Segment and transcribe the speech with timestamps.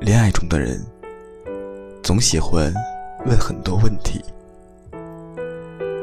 [0.00, 0.80] 恋爱中的人
[2.04, 2.72] 总喜欢
[3.26, 4.24] 问很多问题：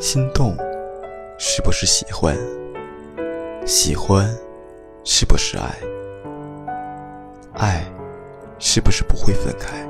[0.00, 0.56] 心动
[1.38, 2.36] 是不是喜欢？
[3.66, 4.32] 喜欢
[5.02, 5.74] 是不是爱？
[7.54, 7.84] 爱
[8.60, 9.84] 是不是不会分开？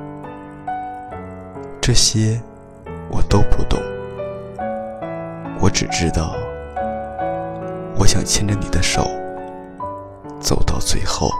[1.79, 2.41] 这些
[3.11, 3.79] 我都不懂，
[5.61, 6.35] 我只知道，
[7.99, 9.07] 我想牵着你的手
[10.41, 11.31] 走到最后。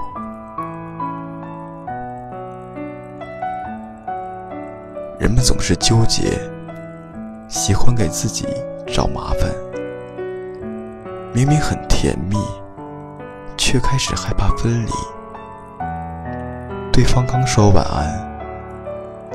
[5.31, 6.37] 人们总是纠结，
[7.47, 8.49] 喜欢给自己
[8.85, 9.49] 找麻烦。
[11.33, 12.37] 明明很甜蜜，
[13.57, 14.91] 却开始害怕分离。
[16.93, 18.29] 对方刚说晚安，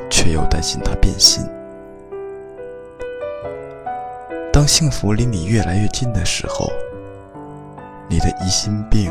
[0.09, 1.47] 却又担心他变心。
[4.51, 6.69] 当幸福离你越来越近的时候，
[8.09, 9.09] 你的疑心病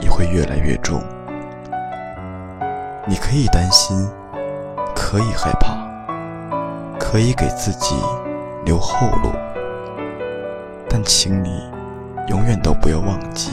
[0.00, 1.02] 也会越来越重。
[3.06, 4.08] 你可以担心。
[4.94, 5.74] 可以害怕，
[7.10, 7.96] 可以给自己
[8.64, 9.32] 留后路，
[10.88, 11.68] 但请你
[12.28, 13.50] 永远都不要忘记，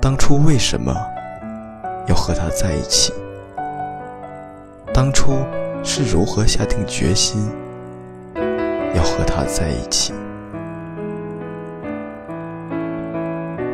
[0.00, 0.92] 当初为什么
[2.08, 3.12] 要和他在一起？
[4.92, 5.36] 当初
[5.84, 7.48] 是如何下定决心
[8.92, 10.12] 要和他在一起？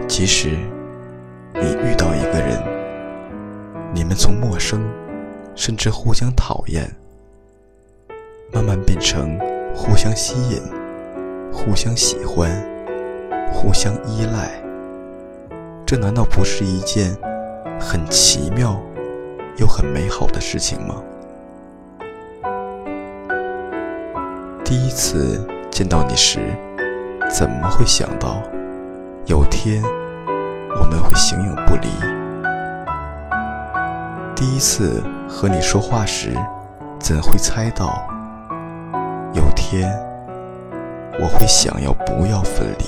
[0.07, 0.51] 其实
[1.55, 2.63] 你遇到一个人，
[3.95, 4.87] 你们从陌生。
[5.55, 6.89] 甚至互相讨厌，
[8.51, 9.39] 慢慢变成
[9.75, 10.63] 互相吸引、
[11.53, 12.51] 互相喜欢、
[13.53, 14.51] 互相依赖。
[15.85, 17.17] 这难道不是一件
[17.79, 18.81] 很奇妙
[19.57, 21.03] 又很美好的事情吗？
[24.65, 26.41] 第一次见到你时，
[27.31, 28.43] 怎么会想到
[29.27, 31.89] 有天我们会形影不离？
[34.35, 35.03] 第一次。
[35.31, 36.33] 和你说话时，
[36.99, 38.03] 怎会猜到
[39.39, 39.89] 有天
[41.21, 42.87] 我会想要不要分离？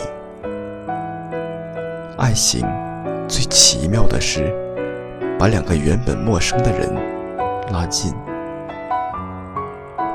[2.19, 2.67] 爱情
[3.29, 4.53] 最奇妙的是
[5.39, 6.93] 把两个原本陌生的人
[7.73, 8.13] 拉近。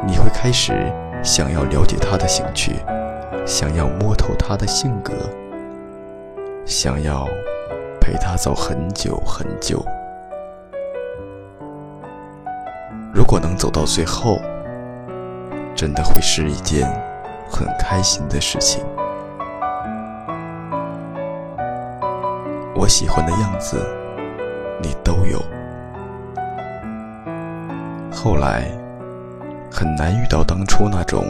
[0.06, 0.91] 你会开始
[1.23, 2.73] 想要了解他的兴趣，
[3.46, 5.13] 想要摸透他的性格，
[6.66, 7.25] 想要
[8.02, 9.81] 陪他走很久很久。
[13.13, 14.38] 如果能走到最后，
[15.75, 16.88] 真的会是一件
[17.50, 18.84] 很开心的事情。
[22.74, 23.78] 我喜欢的样子，
[24.81, 25.41] 你都有。
[28.12, 28.72] 后来
[29.72, 31.25] 很难遇到当初那种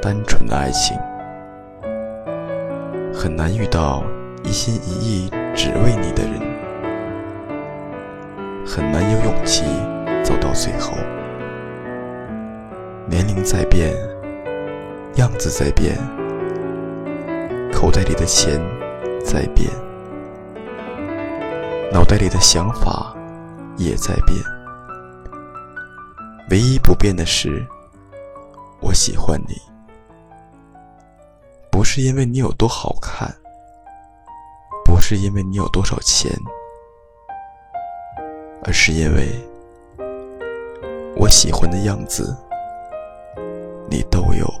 [0.00, 0.96] 单纯的爱情，
[3.12, 4.02] 很难遇到
[4.44, 6.40] 一心一意只为你的人，
[8.64, 9.64] 很难有勇气。
[10.24, 10.92] 走到最后，
[13.08, 13.94] 年龄在变，
[15.16, 15.96] 样子在变，
[17.72, 18.60] 口袋里的钱
[19.24, 19.68] 在变，
[21.92, 23.14] 脑袋里的想法
[23.76, 24.38] 也在变。
[26.50, 27.66] 唯一不变的是，
[28.80, 29.56] 我喜欢你，
[31.70, 33.34] 不是因为你有多好看，
[34.84, 36.30] 不是因为你有多少钱，
[38.64, 39.28] 而是因为。
[41.14, 42.34] 我喜欢的样子，
[43.92, 44.54] 你都有。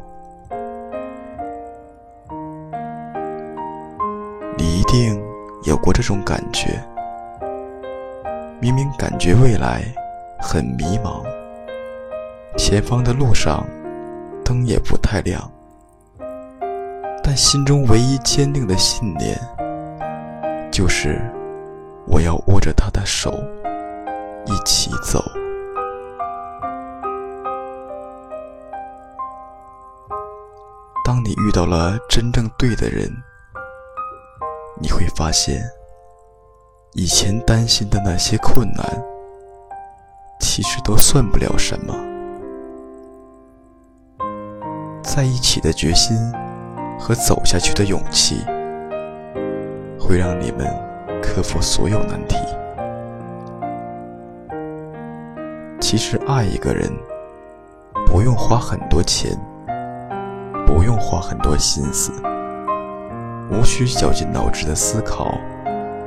[4.58, 5.18] 你一定
[5.64, 6.78] 有过这种感觉：
[8.60, 9.82] 明明感觉未来
[10.38, 11.22] 很迷茫，
[12.58, 13.66] 前方的路上
[14.44, 15.50] 灯也不太亮，
[17.24, 19.40] 但心中唯一坚定的信念，
[20.70, 21.18] 就是
[22.06, 23.32] 我要握着他的手
[24.44, 25.24] 一起走。
[31.44, 33.10] 遇到了真正对的人，
[34.80, 35.60] 你会发现，
[36.92, 38.84] 以前担心的那些困难，
[40.38, 41.94] 其实都算不了什么。
[45.02, 46.16] 在一起的决心
[46.96, 48.36] 和走下去的勇气，
[49.98, 50.66] 会让你们
[51.20, 52.36] 克服所有难题。
[55.80, 56.88] 其实爱一个人，
[58.06, 59.36] 不用花很多钱。
[60.82, 62.10] 不用花很多心思，
[63.52, 65.38] 无需绞尽脑汁的思考，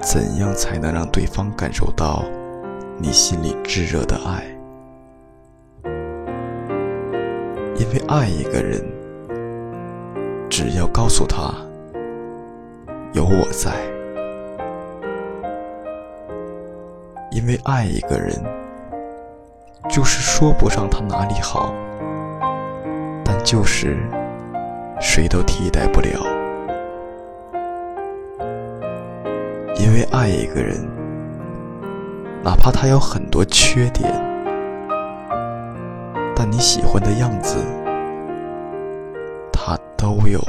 [0.01, 2.25] 怎样才能让对方感受到
[2.97, 4.43] 你心里炙热的爱？
[7.77, 8.83] 因为爱一个人，
[10.49, 11.53] 只要告诉他
[13.13, 13.71] 有我在；
[17.31, 18.43] 因为爱一个人，
[19.89, 21.73] 就是说不上他哪里好，
[23.23, 23.97] 但就是
[24.99, 26.09] 谁都替代不了。
[29.77, 30.77] 因为爱一个人，
[32.43, 34.11] 哪怕他有很多缺点，
[36.35, 37.57] 但你喜欢的样子，
[39.51, 40.39] 他都有。